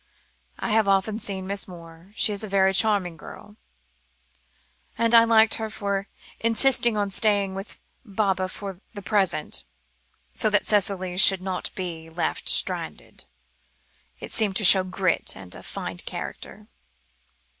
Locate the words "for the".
8.49-9.03